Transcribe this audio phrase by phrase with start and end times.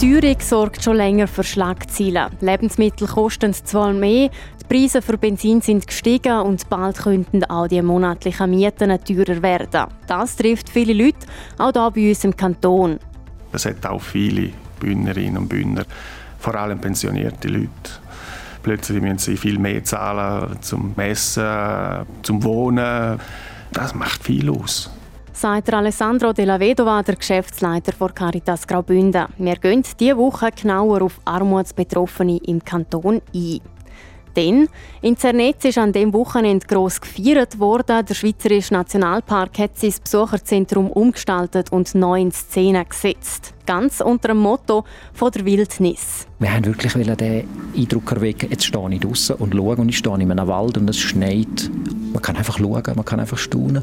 [0.00, 2.28] Die Teuerung sorgt schon länger für Schlagzeilen.
[2.42, 4.28] Lebensmittel kosten zwar mehr,
[4.60, 9.86] die Preise für Benzin sind gestiegen und bald könnten auch die monatlichen Mieten teurer werden.
[10.06, 12.98] Das trifft viele Leute, auch hier bei uns im Kanton.
[13.52, 15.86] Es hat auch viele Bühnerinnen und Bühner,
[16.40, 17.70] vor allem pensionierte Leute.
[18.62, 23.18] Plötzlich müssen sie viel mehr zahlen zum Essen, zum Wohnen.
[23.72, 24.90] Das macht viel aus
[25.36, 29.26] sagt Alessandro Della Vedova, der Geschäftsleiter von Caritas Graubünden.
[29.36, 33.60] Wir gehen diese Woche genauer auf Armutsbetroffene im Kanton ein.
[34.34, 34.68] Denn
[35.02, 38.04] in Zernetz ist an dem Wochenende gross gefeiert worden.
[38.06, 43.54] Der Schweizerische Nationalpark hat sein Besucherzentrum umgestaltet und neu in Szene gesetzt.
[43.66, 46.26] Ganz unter dem Motto von der Wildnis.
[46.38, 50.14] Wir haben wirklich den Eindruck erwecken, jetzt stehe ich draußen und schaue und ich stehe
[50.18, 51.70] in einem Wald und es schneit.
[52.12, 53.82] Man kann einfach schauen, man kann einfach staunen.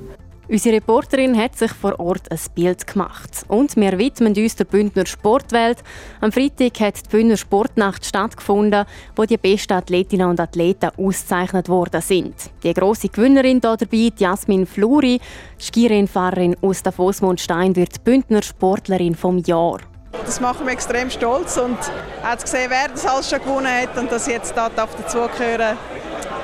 [0.54, 3.44] Unsere Reporterin hat sich vor Ort ein Bild gemacht.
[3.48, 5.80] Und wir widmen uns der Bündner Sportwelt.
[6.22, 12.02] Am Freitag hat die Bündner Sportnacht stattgefunden, wo die besten Athletinnen und Athleten ausgezeichnet worden
[12.02, 12.36] sind.
[12.62, 15.20] Die grosse Gewinnerin hier dabei, Jasmin Fluri,
[15.60, 16.94] Skirennfahrerin aus der
[17.38, 19.80] Stein, wird Bündner Sportlerin vom Jahr.
[20.24, 23.98] Das macht mich extrem stolz und auch zu sehen, wer das alles schon gewonnen hat
[23.98, 25.78] und dass jetzt da dazugehören,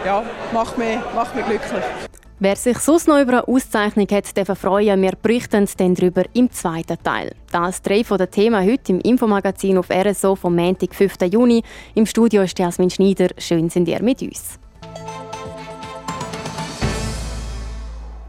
[0.03, 1.83] ja, macht mich, macht mich glücklich.
[2.41, 5.01] Wer sich sonst noch über eine Auszeichnung hat, darf freuen.
[5.01, 7.35] Wir berichten dann darüber im zweiten Teil.
[7.51, 11.15] Das drei von den Themen heute im Infomagazin auf RSO vom Montag, 5.
[11.29, 11.61] Juni.
[11.95, 13.27] Im Studio ist Jasmin Schneider.
[13.37, 14.57] Schön sind ihr mit uns.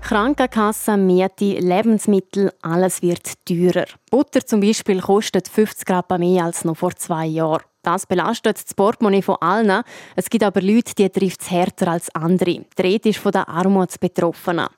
[0.01, 3.87] Krankenkasse, Miete, Lebensmittel, alles wird teurer.
[4.11, 7.63] Butter zum Beispiel kostet 50 Gramm mehr als noch vor zwei Jahren.
[7.83, 9.83] Das belastet das Portemonnaie von allen.
[10.17, 12.65] Es gibt aber Leute, die trifft es härter als andere.
[12.79, 14.69] Die Rede ist von den Armutsbetroffenen.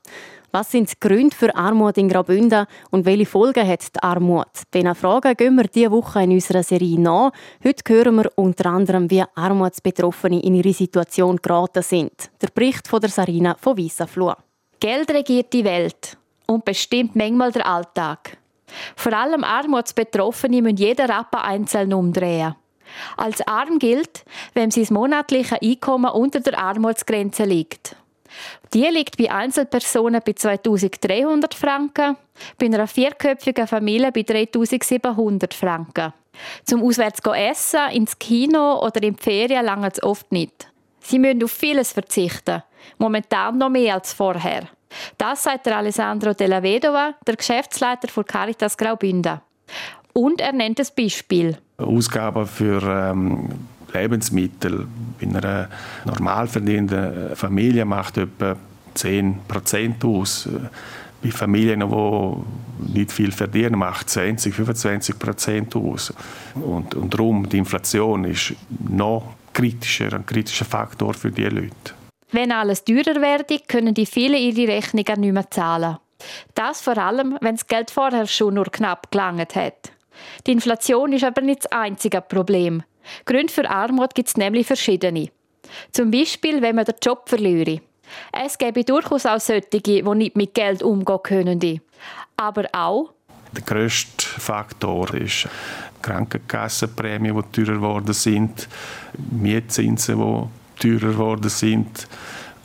[0.54, 4.50] Was sind die Gründe für Armut in Graubünden und welche Folgen hat die Armut?
[4.74, 7.32] Diesen Fragen gehen wir diese Woche in unserer Serie nach.
[7.64, 12.30] Heute hören wir unter anderem, wie Armutsbetroffene in ihre Situation geraten sind.
[12.42, 14.34] Der Bericht von der Sarina von Wiesenfluh.
[14.78, 18.36] Geld regiert die Welt und bestimmt manchmal den Alltag.
[18.94, 22.56] Vor allem Armutsbetroffene müssen jeden Rappen einzeln umdrehen.
[23.16, 27.96] Als arm gilt, wenn sein monatliches Einkommen unter der Armutsgrenze liegt.
[28.72, 32.16] Die liegt bei Einzelpersonen bei 2300 Franken,
[32.58, 36.12] bei einer vierköpfigen Familie bei 3700 Franken.
[36.64, 40.68] Zum auswärts essen, ins Kino oder in die Ferien lange es oft nicht.
[41.00, 42.62] Sie müssen auf vieles verzichten,
[42.98, 44.68] momentan noch mehr als vorher.
[45.18, 49.40] Das sagt der Alessandro Della Vedova, der Geschäftsleiter von Caritas Graubünden.
[50.12, 51.56] Und er nennt ein Beispiel.
[51.78, 53.48] Ausgaben für ähm,
[53.92, 54.86] Lebensmittel
[55.20, 55.68] in einer
[56.04, 58.56] normal verdienenden Familie macht etwa
[58.96, 60.48] 10% aus.
[61.22, 66.12] Bei Familien, die nicht viel verdienen, macht 20, 25 Prozent aus.
[66.54, 68.54] Und, und darum, die Inflation ist
[68.88, 71.94] noch kritischer, ein kritischer Faktor für diese Leute.
[72.32, 75.98] Wenn alles teurer werde, können die vielen ihre Rechnungen nicht mehr zahlen.
[76.54, 79.92] Das vor allem, wenn das Geld vorher schon nur knapp gelangt hat.
[80.46, 82.82] Die Inflation ist aber nicht das einzige Problem.
[83.24, 85.28] Gründe für Armut gibt es nämlich verschiedene.
[85.90, 87.80] Zum Beispiel, wenn man den Job verliere.
[88.32, 91.80] Es gäbe durchaus auch solche, die nicht mit Geld umgehen können.
[92.36, 93.12] Aber auch
[93.52, 95.46] der grösste Faktor ist
[96.00, 98.66] Krankenkassenprämien, die teurer geworden sind,
[99.30, 102.08] Mietzinsen, die teurer geworden sind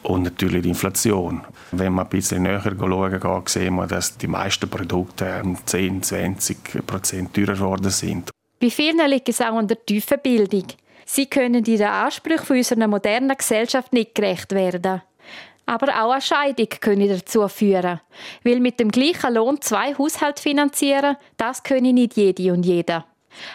[0.03, 1.43] und natürlich die Inflation.
[1.71, 6.85] Wenn man ein bisschen näher schauen geht, sehen wir, dass die meisten Produkte 10, 20
[6.85, 8.29] Prozent teurer geworden sind.
[8.59, 10.65] Bei vielen liegt es auch an der tiefen Bildung.
[11.05, 15.01] Sie können den Ansprüchen unserer modernen Gesellschaft nicht gerecht werden.
[15.65, 17.99] Aber auch eine Scheidung können dazu führen.
[18.43, 23.05] Weil mit dem gleichen Lohn zwei Haushalte finanzieren, das können nicht jede und jeder.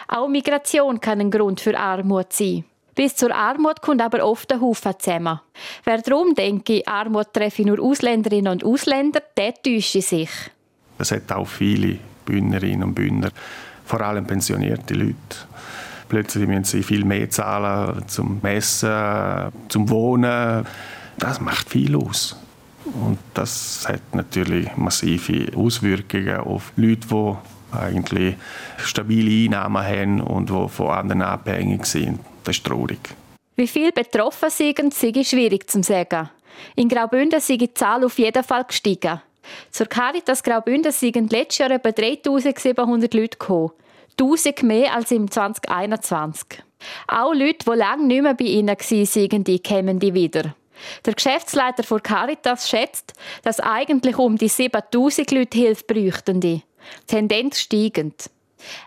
[0.07, 2.65] Auch Migration kann ein Grund für Armut sein.
[2.95, 5.39] Bis zur Armut kommt aber oft ein Haufen zusammen.
[5.83, 10.29] Wer darum denke, Armut treffe nur Ausländerinnen und Ausländer, der täusche sich.
[10.99, 13.31] Es hat auch viele Bühnerinnen und Bühner,
[13.85, 15.15] vor allem pensionierte Leute.
[16.07, 20.65] Plötzlich müssen sie viel mehr zahlen zum Essen, zum Wohnen.
[21.17, 22.35] Das macht viel aus.
[22.85, 27.35] Und das hat natürlich massive Auswirkungen auf Leute, die
[27.73, 28.35] eigentlich
[28.77, 32.19] stabile Einnahmen haben und die von anderen abhängig sind.
[32.43, 32.99] Das ist traurig.
[33.55, 36.29] Wie viele betroffen sind, sei schwierig zu sagen.
[36.75, 39.21] In Graubünden sei die Zahl auf jeden Fall gestiegen.
[39.71, 43.71] Zur Caritas Graubünden sind letztes Jahr etwa 3700 Leute gekommen.
[44.19, 46.63] 1000 mehr als im 2021.
[47.07, 50.55] Auch Leute, die lange nicht mehr bei ihnen waren, die kommen die wieder.
[51.05, 56.39] Der Geschäftsleiter von Caritas schätzt, dass eigentlich um die 7000 Leute Hilfe bräuchten.
[57.07, 58.29] Tendenz steigend.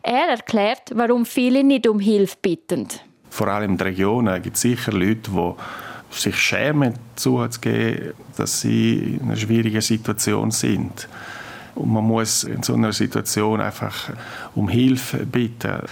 [0.02, 2.88] Er erklärt, warum viele nicht um Hilfe bitten.
[3.30, 5.52] Vor allem in den Regionen gibt es sicher Leute, die
[6.10, 11.08] sich schämen, zuzugeben, dass sie in einer schwierigen Situation sind.
[11.74, 14.10] Und man muss in so einer Situation einfach
[14.54, 15.82] um Hilfe bitten.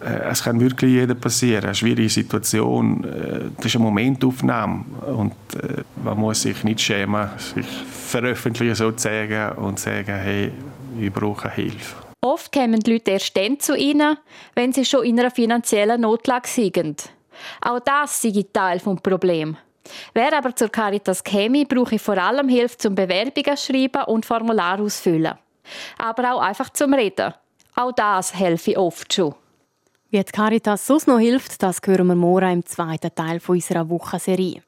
[0.00, 1.64] Äh, es kann wirklich jeder passieren.
[1.64, 4.84] Eine schwierige Situation, äh, das ist eine Momentaufnahme.
[5.06, 10.52] Und äh, man muss sich nicht schämen, sich veröffentlichen sozusagen und sagen, hey,
[10.98, 11.96] ich brauche Hilfe.
[12.22, 14.16] Oft kommen die Leute erst dann zu ihnen,
[14.54, 17.10] wenn sie schon in einer finanziellen Notlage sind.
[17.62, 19.56] Auch das sei Teil des Problems.
[20.12, 25.34] Wer aber zur Caritas käme, brauche vor allem Hilfe zum Bewerbungen schreiben und Formular ausfüllen.
[25.98, 27.32] Aber auch einfach zum Reden.
[27.74, 29.34] Auch das helfe oft schon.
[30.12, 34.60] Wie die Caritas sonst noch hilft, das hören wir morgen im zweiten Teil unserer Wochenserie.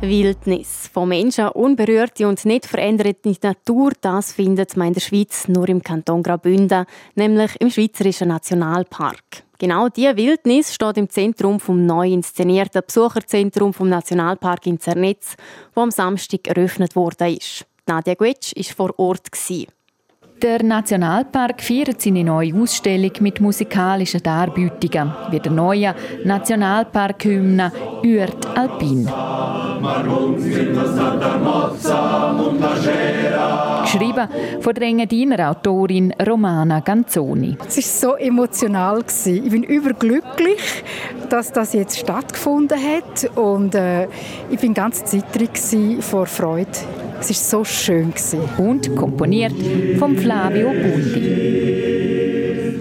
[0.00, 0.88] Wildnis.
[0.92, 5.82] Von Menschen unberührte und nicht veränderte Natur, das findet man in der Schweiz nur im
[5.82, 6.86] Kanton Graubünden,
[7.16, 9.42] nämlich im Schweizerischen Nationalpark.
[9.58, 15.34] Genau diese Wildnis steht im Zentrum vom neu inszenierten Besucherzentrum vom Nationalpark in Zernetz,
[15.74, 17.36] wo am Samstag eröffnet wurde.
[17.88, 19.28] Nadia Guetsch war vor Ort.
[20.42, 25.94] Der Nationalpark feiert seine neue Ausstellung mit musikalischen Darbietungen, wie der neue
[26.24, 27.72] Nationalpark-Hymne
[28.02, 29.08] «Ürt Alpin».
[33.82, 34.28] Geschrieben
[34.60, 37.56] von der Engadiner Autorin Romana Ganzoni.
[37.66, 39.04] Es war so emotional.
[39.24, 40.82] Ich bin überglücklich,
[41.30, 43.30] dass das jetzt stattgefunden hat.
[43.36, 44.08] Und äh,
[44.50, 45.56] ich bin ganz zittrig
[46.00, 46.66] vor Freude.
[47.20, 48.12] Es war so schön.
[48.58, 49.54] Und komponiert
[49.98, 51.76] von Flavio Bundi.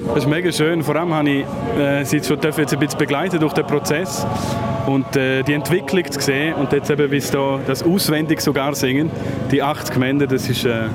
[0.07, 0.83] Das ist mega schön.
[0.83, 1.45] Vor allem habe ich
[1.79, 4.25] äh, sie schon jetzt ein bisschen begleiten durch den Prozess
[4.87, 8.75] und äh, die Entwicklung zu sehen und jetzt eben, wie sie da das auswendig sogar
[8.75, 9.09] singen,
[9.51, 10.87] die acht Gemeinden, das ist äh,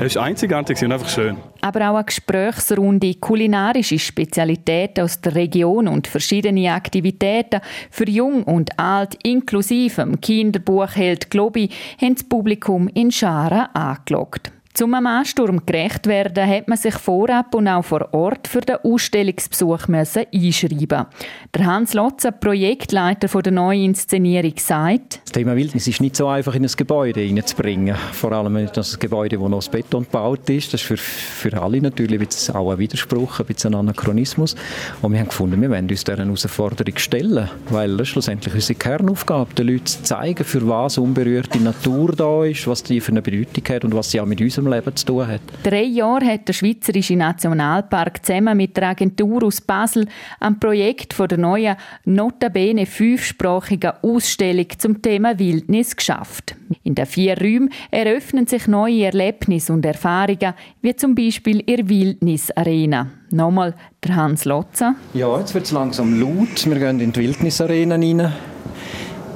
[0.00, 1.36] es war einzigartig und einfach schön.
[1.60, 7.60] Aber auch eine Gesprächsrunde, kulinarische Spezialitäten aus der Region und verschiedene Aktivitäten
[7.90, 14.52] für Jung und Alt, inklusive dem Kinderbuchheld Globi, haben das Publikum in Scharen angelockt.
[14.78, 19.88] Zum Ansturm gerecht werden, hat man sich vorab und auch vor Ort für den Ausstellungsbesuch
[19.88, 21.06] müssen einschreiben.
[21.52, 26.54] Der Hans Lotzer, Projektleiter der neuen Inszenierung, sagt, Das Thema Wildnis ist nicht so einfach
[26.54, 27.96] in ein Gebäude hineinzubringen.
[28.12, 30.72] Vor allem in das Gebäude, das noch aus Beton gebaut ist.
[30.72, 32.20] Das ist für, für alle natürlich
[32.54, 34.54] auch ein Widerspruch, ein bisschen ein Anachronismus.
[35.02, 38.78] Und wir haben gefunden, wir wollen uns dieser Herausforderung stellen, weil das ist schlussendlich unsere
[38.78, 43.22] Kernaufgabe, den Leuten zu zeigen, für was unberührte Natur da ist, was die für eine
[43.22, 45.40] Bedeutung hat und was sie auch mit unserem Leben zu tun hat.
[45.62, 50.06] Drei Jahre hat der Schweizerische Nationalpark zusammen mit der Agentur aus Basel
[50.40, 56.56] am Projekt von der neuen, notabene fünfsprachigen Ausstellung zum Thema Wildnis geschafft.
[56.82, 63.08] In den vier Räumen eröffnen sich neue Erlebnisse und Erfahrungen, wie zum Beispiel ihr Wildnisarena.
[63.30, 63.74] Nochmal
[64.04, 64.94] der Hans Lotzer.
[65.14, 66.64] Ja, jetzt wird es langsam laut.
[66.64, 68.32] Wir gehen in die Wildnisarena rein.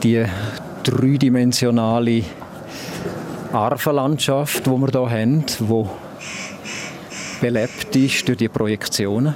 [0.03, 0.25] Die
[0.83, 2.23] dreidimensionale
[3.53, 5.85] Arvenlandschaft, die wir hier haben, die
[7.41, 9.35] belebt ist durch die Projektionen.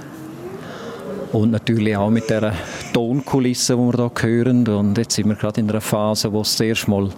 [1.33, 2.55] Und natürlich auch mit der
[2.95, 4.67] Tonkulisse, die wir hier hören.
[4.69, 7.11] Und jetzt sind wir gerade in einer Phase, wo es das erste Mal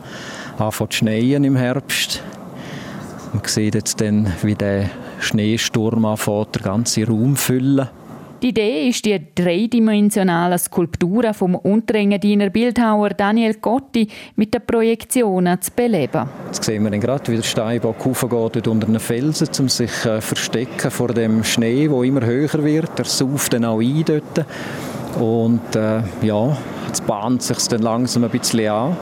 [0.59, 2.21] anfängt zu schneien im Herbst.
[3.33, 4.91] Man sieht jetzt dann, wie der
[5.21, 7.89] Schneesturm anfängt, den ganzen Raum füllen.
[8.41, 15.73] Die Idee ist, die dreidimensionalen Skulpturen vom Unterengadiner Bildhauer Daniel Gotti mit den Projektionen zu
[15.73, 16.29] beleben.
[16.47, 20.21] Jetzt sehen wir gerade, wie der Steinbock hochgeht unter einen Felsen, um sich zu äh,
[20.21, 22.97] verstecken vor dem Schnee, der immer höher wird.
[22.97, 24.47] Er sauft dann auch ein dort.
[25.19, 28.97] Und äh, ja, jetzt bahnt sich dann langsam ein bisschen an.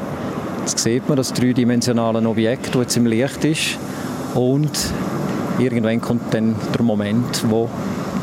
[0.60, 3.78] Jetzt sieht man das dreidimensionale Objekt, das jetzt im Licht ist.
[4.34, 4.72] Und
[5.58, 7.68] irgendwann kommt dann der Moment, wo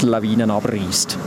[0.10, 1.18] Lawinen abreißt.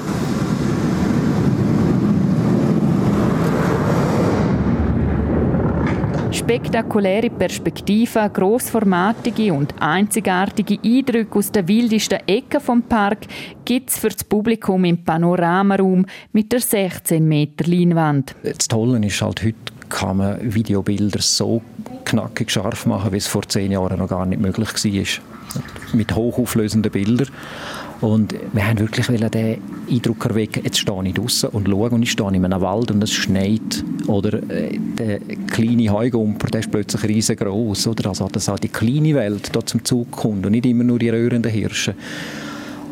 [6.46, 13.26] Spektakuläre Perspektiven, grossformatige und einzigartige Eindrücke aus den wildesten Ecken vom Park
[13.64, 18.36] gibt es für das Publikum im Panoramaraum mit der 16 Meter Leinwand.
[18.44, 19.56] Das Tolle ist halt, heute
[19.88, 21.62] kann man Videobilder so
[22.04, 25.56] knackig scharf machen, wie es vor zehn Jahren noch gar nicht möglich war.
[25.94, 27.28] Mit hochauflösenden Bildern.
[28.00, 29.58] Und wir haben wirklich den
[29.90, 33.02] Eindruck erwecken, jetzt stehe ich draußen und schaue und ich stehe in einem Wald und
[33.02, 33.84] es schneit.
[34.06, 37.86] Oder äh, der kleine Heugumper, der ist plötzlich riesengroß.
[37.88, 38.10] Oder?
[38.10, 41.08] Also, dass auch die kleine Welt da zum Zug kommt und nicht immer nur die
[41.08, 41.94] röhrenden Hirsche.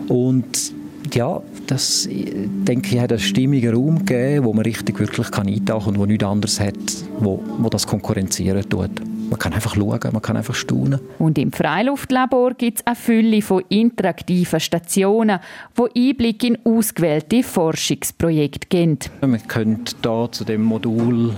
[0.08, 0.73] Und
[1.12, 5.84] ja, das, denke ich, hat einen stimmigen Raum gegeben, wo man richtig wirklich kann eintauchen
[5.84, 6.75] kann und wo nichts anderes hat,
[7.18, 8.90] wo, wo das konkurrenzieren tut.
[9.31, 11.00] Man kann einfach schauen, man kann einfach staunen.
[11.19, 15.40] Und im Freiluftlabor gibt es eine Fülle von interaktiven Stationen,
[15.78, 18.99] die Einblick in ausgewählte Forschungsprojekte geben.
[19.21, 21.35] Wir können hier zu dem Modul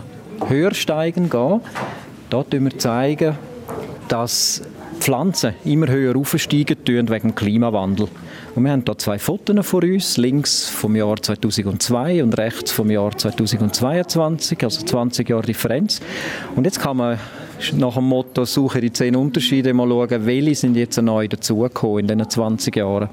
[0.46, 1.60] Höhersteigen gehen.
[2.30, 3.38] Hier zeigen wir
[4.08, 4.62] dass
[4.98, 8.08] Pflanzen immer höher aufsteigen wegen dem Klimawandel.
[8.54, 12.90] Und wir haben hier zwei Fotos von uns, links vom Jahr 2002 und rechts vom
[12.90, 16.00] Jahr 2022, also 20 Jahre Differenz.
[16.54, 17.18] Und jetzt kann man
[17.74, 22.06] nach dem Motto «Suche die zehn Unterschiede» mal schauen, welche sind jetzt neu dazugekommen in
[22.08, 23.08] diesen 20 Jahren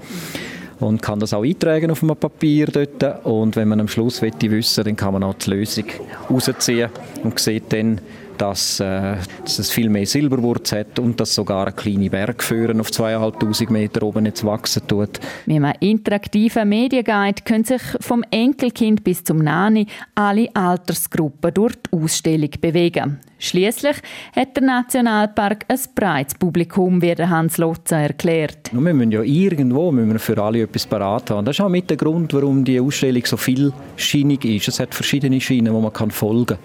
[0.80, 3.26] und kann das auch eintragen auf einem Papier dort.
[3.26, 5.86] Und wenn man am Schluss wissen will, dann kann man auch die Lösung
[6.30, 6.90] rausziehen
[7.24, 8.02] und sieht dann,
[8.38, 12.90] dass, äh, dass es viel mehr Silberwurz hat und dass sogar eine kleine Bergführen auf
[12.90, 15.20] 2'500 Meter oben jetzt wachsen tut.
[15.46, 21.98] Mit einem interaktiven Medienguide können sich vom Enkelkind bis zum Nani alle Altersgruppen durch die
[21.98, 23.20] Ausstellung bewegen.
[23.44, 23.98] Schließlich
[24.34, 28.72] hat der Nationalpark ein breites Publikum, wie der Hans Lotzer erklärt.
[28.72, 31.44] Wir müssen ja irgendwo müssen wir für alle etwas parat haben.
[31.44, 34.70] Das ist auch mit der Grund, warum die Ausstellung so vielscheinig ist.
[34.70, 36.58] Es hat verschiedene Schienen, wo man folgen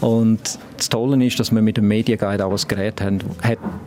[0.00, 0.08] kann.
[0.08, 3.18] Und das Tolle ist, dass wir mit dem Medienguide auch ein Gerät haben,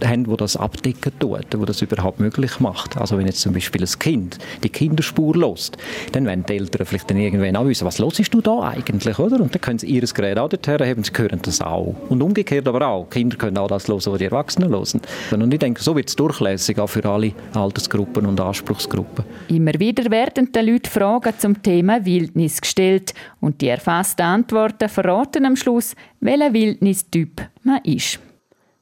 [0.04, 2.98] haben, wo das abdecken tut, wo das überhaupt möglich macht.
[2.98, 5.78] Also wenn jetzt zum Beispiel ein Kind die Kinderspur lost,
[6.12, 9.18] dann werden die Eltern vielleicht dann irgendwann auch wissen, was los ist du da eigentlich,
[9.20, 9.42] oder?
[9.42, 11.96] Und dann können sie ihr Gerät auch dorthin haben, sie hören das auch.
[12.10, 13.10] Und umgekehrt aber auch.
[13.10, 15.02] Kinder können auch das hören, was die Erwachsenen hören.
[15.42, 19.24] Und ich denke, so wird es durchlässig auch für alle Altersgruppen und Anspruchsgruppen.
[19.48, 25.46] Immer wieder werden den Leuten Fragen zum Thema Wildnis gestellt und die erfassten Antworten verraten
[25.46, 28.20] am Schluss, welcher Wildnistyp man ist.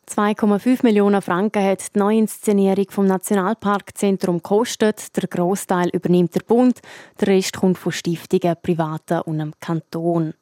[0.08, 5.16] 2,5 Millionen Franken hat die Neuinszenierung vom Nationalparkzentrum gekostet.
[5.16, 6.80] Der Großteil übernimmt der Bund,
[7.20, 10.34] der Rest kommt von Stiftungen, Privaten und dem Kanton.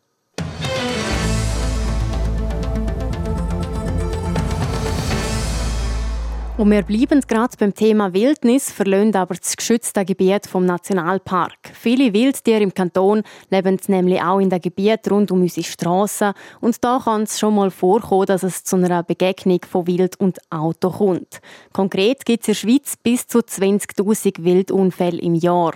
[6.57, 11.53] Und wir bleiben gerade beim Thema Wildnis, verlassen aber das geschützte Gebiet vom Nationalpark.
[11.71, 13.21] Viele Wildtiere im Kanton
[13.51, 16.33] leben nämlich auch in den Gebieten rund um unsere Strassen.
[16.59, 20.39] Und da kann es schon mal vorkommen, dass es zu einer Begegnung von Wild und
[20.49, 21.41] Auto kommt.
[21.73, 25.75] Konkret gibt es in der Schweiz bis zu 20.000 Wildunfälle im Jahr.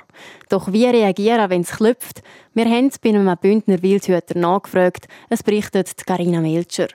[0.49, 2.23] Doch wie reagieren, wenn es klopft?
[2.55, 5.05] Wir haben bei einem Bündner Wildhüter nachgefragt.
[5.29, 6.87] Es berichtet Carina Melcher.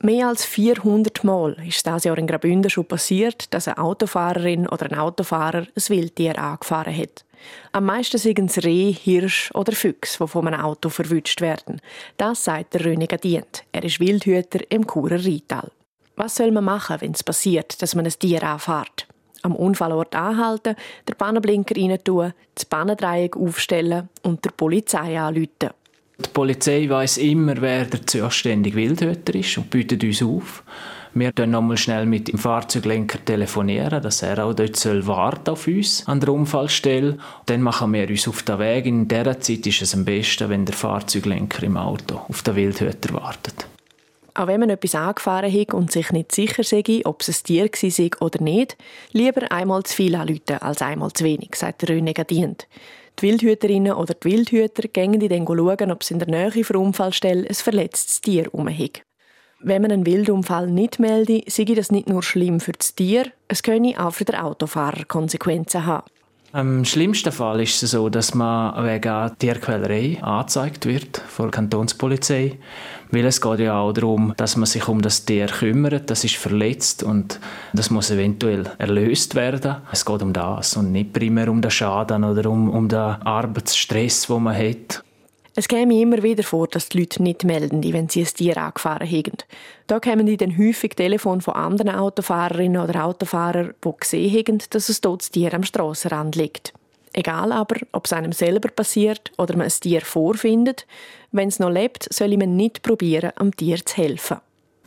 [0.00, 4.86] Mehr als 400 Mal ist dieses Jahr in Graubünden schon passiert, dass eine Autofahrerin oder
[4.86, 7.24] ein Autofahrer ein Wildtier angefahren hat.
[7.72, 11.80] Am meisten sind es Reh, Hirsch oder Füchse, die von einem Auto verwünscht werden.
[12.18, 13.64] Das sagt der Röniger Dient.
[13.72, 15.70] Er ist Wildhüter im Churer Rheintal.
[16.16, 19.06] Was soll man machen, wenn es passiert, dass man ein Tier anfährt?
[19.42, 20.76] Am Unfallort anhalten,
[21.08, 25.70] den Pannenblinker rein tun, das Pannendreieck aufstellen und der Polizei anrufen.
[26.18, 30.64] Die Polizei weiß immer, wer der zuständige Wildhüter ist und bietet uns auf.
[31.12, 35.66] Wir dann nochmal schnell mit dem Fahrzeuglenker telefonieren, dass er auch dort soll warten auf
[35.66, 37.18] uns an der Unfallstelle.
[37.46, 38.86] Dann machen wir uns auf den Weg.
[38.86, 43.14] In dieser Zeit ist es am besten, wenn der Fahrzeuglenker im Auto auf den Wildhüter
[43.14, 43.66] wartet.
[44.34, 47.64] Auch wenn man etwas angefahren hat und sich nicht sicher sei, ob es ein Tier
[47.64, 48.76] war oder nicht,
[49.12, 52.66] lieber einmal zu viel anrufen als einmal zu wenig, sagt der Röne Dient.
[53.18, 57.48] Die Wildhüterinnen oder die Wildhüter gehen dann schauen, ob es in der Nähe der Unfallstelle
[57.48, 59.02] ein verletztes Tier rumhängt.
[59.60, 63.62] Wenn man einen Wildunfall nicht meldet, sei das nicht nur schlimm für das Tier, es
[63.62, 66.04] könne auch für den Autofahrer Konsequenzen haben.
[66.56, 72.56] Im schlimmsten Fall ist es so, dass man wegen Tierquälerei angezeigt wird von der Kantonspolizei,
[73.10, 76.36] weil es geht ja auch darum, dass man sich um das Tier kümmert, das ist
[76.36, 77.40] verletzt und
[77.74, 79.76] das muss eventuell erlöst werden.
[79.92, 84.26] Es geht um das und nicht primär um den Schaden oder um, um den Arbeitsstress,
[84.26, 85.04] den man hat.
[85.58, 89.10] Es käme immer wieder vor, dass die Leute nicht melden, wenn sie ein Tier angefahren
[89.10, 89.38] haben.
[89.86, 94.90] Da kämen die dann häufig Telefon von anderen Autofahrerinnen oder Autofahrern, die gesehen haben, dass
[94.90, 96.74] ein totes Tier am Strassenrand liegt.
[97.14, 100.86] Egal aber, ob es einem selber passiert oder man ein Tier vorfindet,
[101.32, 104.36] wenn es noch lebt, soll man nicht probieren, am Tier zu helfen.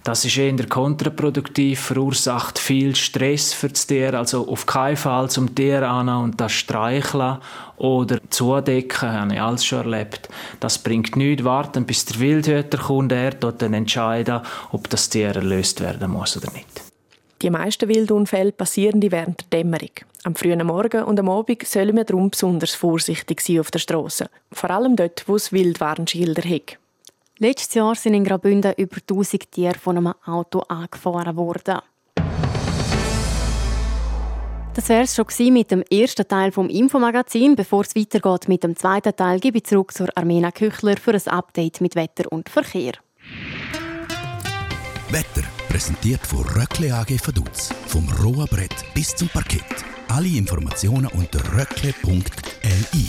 [0.03, 4.13] Das ist eher kontraproduktiv, verursacht viel Stress für das Tier.
[4.13, 7.37] Also auf keinen Fall zum Tier an und das streicheln
[7.77, 10.29] oder zudecken, habe ich alles schon erlebt.
[10.59, 11.43] Das bringt nichts.
[11.43, 14.41] Warten, bis der Wildhüter kommt, er dort dann entscheiden,
[14.71, 16.81] ob das Tier erlöst werden muss oder nicht.
[17.41, 19.91] Die meisten Wildunfälle passieren während der Dämmerung.
[20.23, 24.29] Am frühen Morgen und am Abend sollen wir darum besonders vorsichtig sein auf der Straße.
[24.51, 26.77] Vor allem dort, wo es Wildwarnschilder hat.
[27.41, 31.79] Letztes Jahr sind in Graubünden über 1000 Tiere von einem Auto angefahren worden.
[34.73, 37.55] Das wäre es schon mit dem ersten Teil vom Infomagazin.
[37.55, 41.27] Bevor es weitergeht mit dem zweiten Teil, gebe ich zurück zur Armena Küchler für ein
[41.27, 42.93] Update mit Wetter und Verkehr.
[45.09, 47.73] Wetter präsentiert von Röckle AG Vaduz.
[47.87, 49.63] Vom rohen Brett bis zum Parkett.
[50.09, 53.07] Alle Informationen unter röckle.li.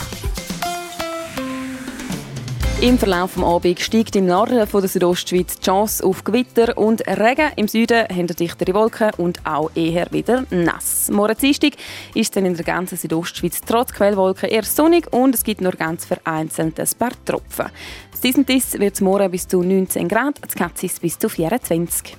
[2.81, 7.07] Im Verlauf des Abends steigt im Norden von der Südostschweiz die Chance auf Gewitter und
[7.07, 7.51] Regen.
[7.55, 11.07] Im Süden haben dichtere Wolken und auch eher wieder nass.
[11.11, 11.73] Morgen Dienstag
[12.15, 16.05] ist dann in der ganzen Südostschweiz trotz Quellwolken eher sonnig und es gibt nur ganz
[16.05, 17.67] vereinzelt ein paar Tropfen.
[18.09, 22.17] Das Dies wird es morgen bis zu 19 Grad, das Katzis bis zu 24.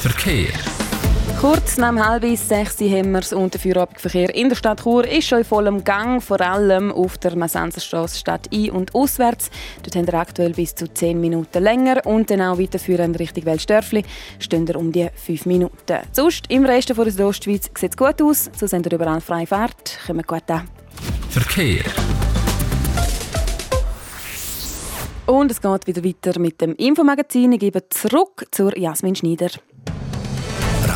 [0.00, 0.79] Verkehr.
[1.40, 5.38] Kurz nach halb sechs haben wir und der Feierabendverkehr in der Stadt Chur ist schon
[5.38, 9.50] in vollem Gang, vor allem auf der Massenserstraße Stadt ein- und auswärts.
[9.82, 14.04] Dort haben wir aktuell bis zu 10 Minuten länger und dann auch weiterführend Richtung Weltstörfli
[14.38, 16.00] stehen wir um die 5 Minuten.
[16.12, 19.98] Sonst im Rest der Südostschweiz sieht es gut aus, so sind wir überall freie Fahrt.
[20.06, 20.68] Kommen gut an.
[21.30, 21.84] Verkehr.
[25.24, 27.52] Und es geht wieder weiter mit dem Infomagazin.
[27.52, 29.48] Ich gebe zurück zur Jasmin Schneider.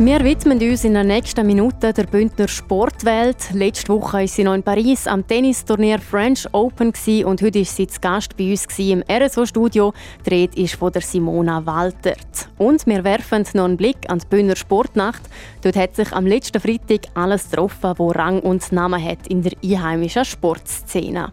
[0.00, 3.52] Wir widmen uns in der nächsten Minute der Bündner Sportwelt.
[3.52, 6.92] Letzte Woche war sie noch in Paris am Tennisturnier French Open
[7.24, 9.92] und heute ist sie zu Gast bei uns im RSO-Studio.
[10.24, 12.48] Die Rede ist von der Simona Waltert.
[12.58, 15.22] Und wir werfen noch einen Blick an die Bündner Sportnacht.
[15.62, 19.54] Dort hat sich am letzten Freitag alles getroffen, wo Rang und Namen hat in der
[19.64, 21.32] einheimischen Sportszene.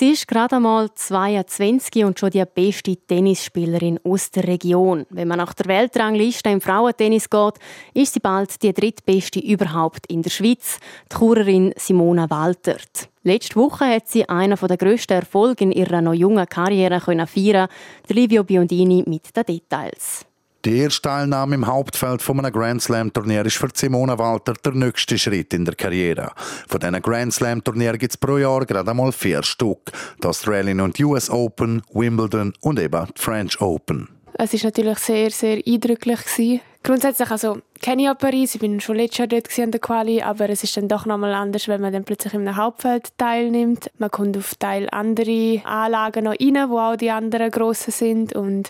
[0.00, 5.06] Sie ist gerade einmal 22 und schon die beste Tennisspielerin aus der Region.
[5.10, 7.54] Wenn man nach der Weltrangliste im Frauentennis geht,
[7.94, 10.78] ist sie bald die drittbeste überhaupt in der Schweiz,
[11.10, 13.08] die Churerin Simona Waltert.
[13.24, 17.66] Letzte Woche hat sie einen der grössten Erfolge in ihrer noch jungen Karriere feiern
[18.06, 20.27] Livio Biondini mit den Details.
[20.68, 24.74] Die erste Teilnahme im Hauptfeld von einem Grand Slam Turnier ist für Simona Walter der
[24.74, 26.32] nächste Schritt in der Karriere.
[26.68, 29.90] Von diesen Grand Slam Turnieren gibt es pro Jahr gerade einmal vier Stück.
[30.22, 34.10] Die Australian und US Open, Wimbledon und eben die French Open.
[34.34, 36.20] Es war natürlich sehr, sehr eindrücklich.
[36.20, 36.60] Gewesen.
[36.82, 40.20] Grundsätzlich also, kenne ich auch Paris, ich bin schon letztes Jahr dort an der Quali,
[40.20, 43.90] aber es ist dann doch nochmal anders, wenn man dann plötzlich im Hauptfeld teilnimmt.
[43.96, 48.68] Man kommt auf Teil andere Anlagen noch rein, wo auch die anderen grossen sind und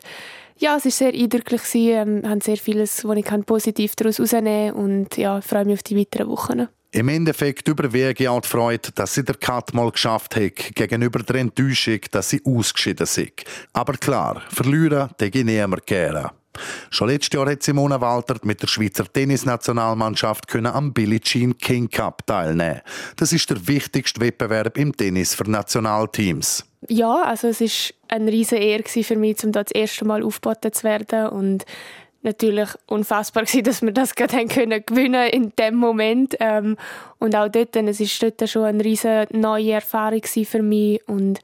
[0.58, 1.62] ja, es war sehr eindrücklich.
[1.72, 4.84] Wir ähm, haben sehr vieles, was ich positiv daraus herausnehmen kann.
[4.84, 6.68] Und ja, ich freue mich auf die weiteren Wochen.
[6.90, 11.36] Im Endeffekt überwiege auch die Freude, dass sie der Cut mal geschafft hat, gegenüber der
[11.36, 13.44] Enttäuschung, dass sie ausgeschieden sind.
[13.74, 16.30] Aber klar, verlieren, den ich niemand gerne.
[16.90, 22.26] Schon letztes Jahr hat Simone Walter mit der Schweizer Tennisnationalmannschaft am Billie Jean King Cup
[22.26, 22.80] teilnehmen.
[23.16, 26.67] Das ist der wichtigste Wettbewerb im Tennis für Nationalteams.
[26.86, 30.84] Ja, also es ist eine riesige Ehre für mich, um das erste Mal aufgeboten zu
[30.84, 31.64] werden und
[32.22, 36.76] natürlich unfassbar gewesen, dass wir das gerade können gewinnen in dem Moment ähm,
[37.18, 41.40] und auch dort, es ist dort schon eine riesige neue Erfahrung für mich und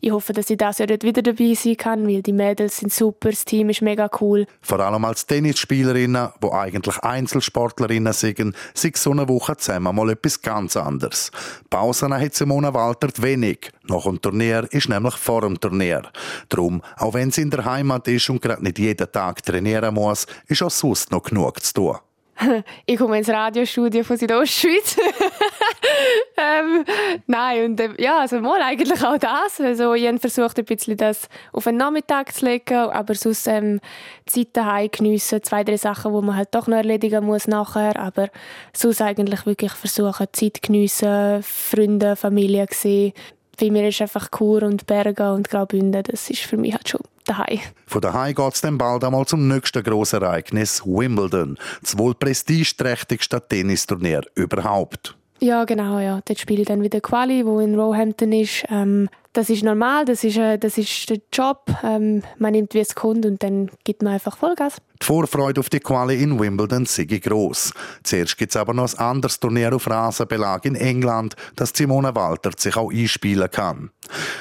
[0.00, 2.92] ich hoffe, dass ich das Jahr dort wieder dabei sein kann, weil die Mädels sind
[2.92, 4.46] super, das Team ist mega cool.
[4.60, 10.40] Vor allem als Tennisspielerinnen, wo eigentlich Einzelsportlerinnen sind, sind so eine Woche zusammen mal etwas
[10.40, 11.30] ganz anderes.
[11.70, 13.70] Pausen hat Simone Walter wenig.
[13.88, 16.02] Nach dem Turnier ist nämlich vor dem Turnier.
[16.48, 20.26] Darum, auch wenn sie in der Heimat ist und gerade nicht jeden Tag trainieren muss,
[20.46, 21.96] ist auch sonst noch genug zu tun.
[22.86, 24.96] ich komme ins Radiostudio von Südostschweiz.
[26.36, 26.84] ähm,
[27.26, 29.60] nein, und äh, ja, also mal eigentlich auch das.
[29.60, 33.80] Also ich habe versucht, ein bisschen das auf einen Nachmittag zu legen, aber sonst ähm,
[34.26, 38.28] Zeit daheim geniessen, zwei, drei Sachen, die man halt doch noch erledigen muss nachher, aber
[38.72, 43.12] sonst eigentlich wirklich versuchen, Zeit geniessen, Freunde, Familie sehen.
[43.60, 47.00] Bei mir ist einfach Chur und Berge und Graubünden, das ist für mich halt schon
[47.24, 47.60] daheim.
[47.86, 53.40] Von daheim geht es dann bald einmal zum nächsten grossen Ereignis, Wimbledon, das wohl prestigeträchtigste
[53.46, 55.16] Tennisturnier überhaupt.
[55.40, 56.20] Ja, genau, ja.
[56.24, 58.64] Dort spiele ich dann wieder Quali, wo in Roehampton ist.
[58.70, 61.70] Ähm, das ist normal, das ist, äh, das ist der Job.
[61.82, 64.76] Ähm, man nimmt, wie es kommt und dann gibt man einfach Vollgas.
[65.00, 67.72] Die Vorfreude auf die Quali in Wimbledon sei gross.
[68.02, 72.50] Zuerst gibt es aber noch ein anderes Turnier auf Rasenbelag in England, das Simone Walter
[72.56, 73.90] sich auch einspielen kann.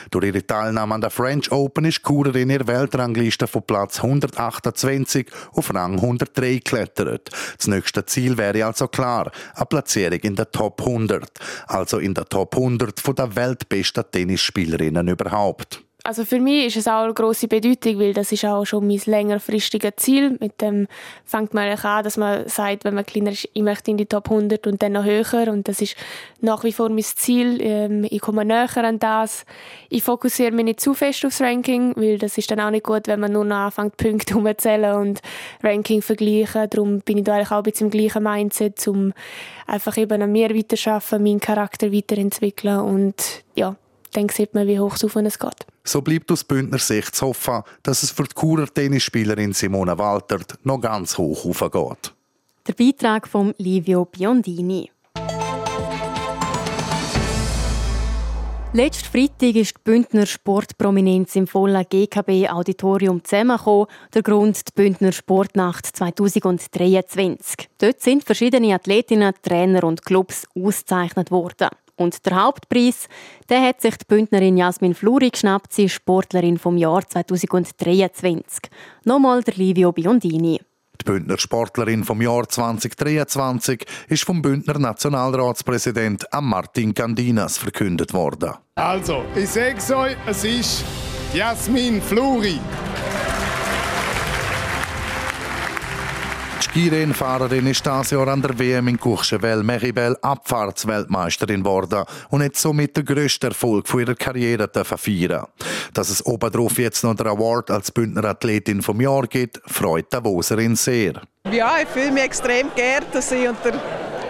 [0.10, 5.28] Durch ihre Teilnahme an der French Open ist Kurer in ihrer Weltrangliste von Platz 128
[5.52, 7.30] auf Rang 103 geklettert.
[7.58, 11.30] Das nächste Ziel wäre also klar, eine Platzierung in der Top 100,
[11.68, 14.06] also in der Top 100 der weltbesten
[14.78, 15.84] Tennisspielerinnen überhaupt.
[16.04, 19.02] Also für mich ist es auch eine grosse Bedeutung, weil das ist auch schon mein
[19.06, 20.38] längerfristiges Ziel.
[20.40, 20.88] Mit dem
[21.26, 24.30] fängt man an, dass man sagt, wenn man kleiner ist, ich möchte in die Top
[24.32, 25.52] 100 und dann noch höher.
[25.52, 25.98] Und das ist
[26.40, 27.58] nach wie vor mein Ziel.
[27.60, 29.46] Ähm, ich komme näher an das.
[29.90, 33.10] Ich fokussiere mich nicht zu fest aufs Ranking, weil das ist dann auch nicht gut,
[33.10, 35.20] wenn man nur noch anfängt, Punkte umzuzählen und
[35.62, 36.70] Ranking vergleichen.
[36.70, 39.12] Darum bin ich da eigentlich auch ein bisschen im gleichen Mindset, um
[39.66, 43.76] einfach eben an mir weiterzuarbeiten, meinen Charakter weiterentwickeln und ja,
[44.14, 45.66] dann sieht man, wie hoch es auf es geht.
[45.84, 50.58] So bleibt aus Bündner Sicht zu hoffen, dass es für die Churer Tennisspielerin Simona Waltert
[50.64, 52.14] noch ganz hoch aufgeht.
[52.68, 54.92] Der Beitrag von Livio Biondini.
[58.74, 63.88] Letzten Freitag ist die Bündner Sportprominenz im vollen GKB-Auditorium zusammengekommen.
[64.14, 67.70] Der Grund die Bündner Sportnacht 2023.
[67.80, 71.70] Dort sind verschiedene Athletinnen, Trainer und Clubs ausgezeichnet worden.
[71.98, 73.10] Und der Hauptpreis,
[73.50, 78.70] der hat sich die Bündnerin Jasmin Fluri geschnappt, sie ist Sportlerin vom Jahr 2023.
[79.04, 80.62] Nochmal der Livio Biondini.
[81.02, 88.54] Die Bündner Sportlerin vom Jahr 2023 ist vom Bündner Nationalratspräsident Martin Candinas verkündet worden.
[88.76, 90.86] Also, ich sage euch, es ist
[91.34, 92.60] Jasmin Fluri.
[96.70, 102.98] Skirennfahrerin ist dieses Jahr an der WM in Courchevel Meribel Abfahrtsweltmeisterin geworden und hat somit
[102.98, 105.46] den grössten Erfolg von ihrer Karriere feiern.
[105.94, 110.76] Dass es obendrauf jetzt noch den Award als Bündner Athletin vom Jahr gibt, freut Davoserin
[110.76, 111.22] sehr.
[111.50, 113.72] Ja, ich fühle mich extrem geehrt, dass ich unter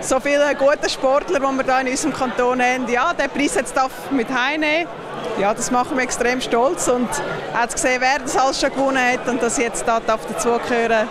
[0.01, 3.75] so vielen guten Sportlern, die wir hier in unserem Kanton haben, ja, den Preis jetzt
[4.11, 4.87] mit heimnehmen
[5.39, 9.27] ja, das macht mich extrem stolz und auch gesehen, wer das alles schon gewonnen hat
[9.27, 11.07] und dass ich jetzt da dazugehören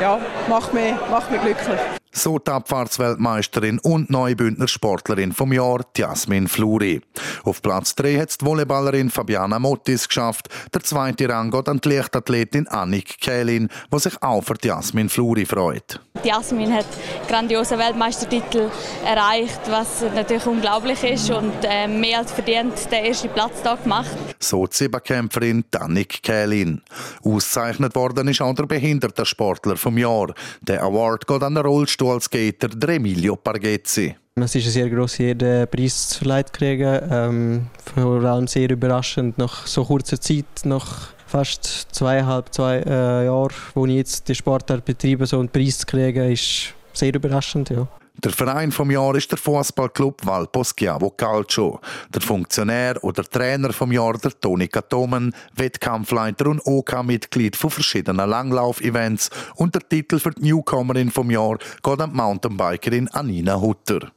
[0.00, 1.80] ja, macht mich, macht mich glücklich.
[2.12, 7.00] So die Abfahrtsweltmeisterin und neue Bündner Sportlerin vom Jahr, Jasmin Fluri.
[7.44, 10.48] Auf Platz 3 hat die Volleyballerin Fabiana Mottis geschafft.
[10.72, 15.44] Der zweite Rang geht an die Leichtathletin Annik Kählin, die sich auch für Jasmin Fluri
[15.44, 16.00] freut.
[16.24, 16.86] Jasmin hat
[17.28, 18.70] grandiose Weltmeistertitel
[19.04, 24.10] erreicht, was natürlich unglaublich ist und äh, mehr als verdient den ersten Platz da gemacht.
[24.40, 26.82] So die Siebenkämpferin Annik Kählin.
[27.22, 30.34] Ausgezeichnet worden ist auch der behinderte Sportler vom Jahr.
[30.62, 34.14] Der Award geht an den Rollstuhl Rollstuhlskater Emilio Pargezzi.
[34.36, 37.00] Es ist eine sehr grosse Ehre, den Preis zu verleiht kriegen.
[37.10, 43.52] Ähm, vor allem sehr überraschend, nach so kurzer Zeit, nach fast zweieinhalb zwei, äh, Jahren,
[43.74, 47.88] wo ich jetzt den Sportart betreibe, so einen Preis zu kriegen, ist sehr überraschend, ja.
[48.24, 51.78] Der Verein vom Jahr ist der Fußballclub Valpo Schiavo Calcio.
[52.12, 59.30] Der Funktionär oder Trainer vom Jahr der Tonika Tomen, Wettkampfleiter und OK-Mitglied von verschiedenen Langlauf-Events
[59.54, 64.10] und der Titel für die Newcomerin vom Jahr geht an die Mountainbikerin Anina Hutter.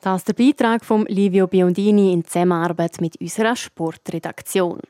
[0.00, 4.80] Das ist der Beitrag von Livio Biondini in Zusammenarbeit mit unserer Sportredaktion.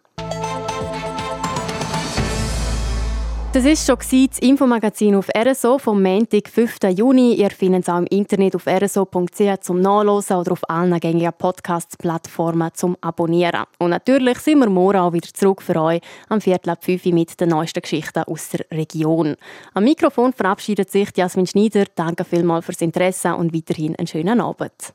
[3.53, 6.79] Das ist schon das Infomagazin auf RSO vom Montag, 5.
[6.97, 7.35] Juni.
[7.35, 12.71] Ihr findet es auch im Internet auf rso.ch zum Nachlesen oder auf allen gängigen Podcast-Plattformen
[12.73, 13.65] zum Abonnieren.
[13.79, 17.38] Und natürlich sind wir morgen auch wieder zurück für euch am Viertel ab 5 mit
[17.38, 19.37] den neuesten Geschichten aus der Region.
[19.75, 21.85] Am Mikrofon verabschiedet sich Jasmin Schneider.
[21.95, 24.95] Danke vielmals fürs Interesse und weiterhin einen schönen Abend.